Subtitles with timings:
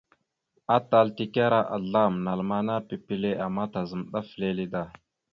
[0.75, 4.81] Atal tekara azlam (naləmana) pipile ama tazam ɗaf lele da.